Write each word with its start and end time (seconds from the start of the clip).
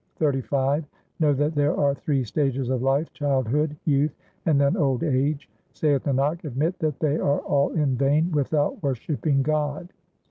XXXV 0.19 0.83
Know 1.19 1.31
that 1.33 1.53
there 1.53 1.77
are 1.77 1.93
three 1.93 2.23
stages 2.23 2.69
of 2.69 2.81
life, 2.81 3.13
childhood, 3.13 3.77
youth, 3.85 4.15
and 4.47 4.59
then 4.59 4.75
old 4.75 5.03
age; 5.03 5.47
Saith 5.73 6.05
Nanak, 6.05 6.43
admit 6.43 6.79
that 6.79 6.99
they 6.99 7.17
are 7.19 7.41
all 7.41 7.69
in 7.73 7.97
vain 7.97 8.31
without 8.31 8.81
worshipping 8.81 9.43
God. 9.43 9.93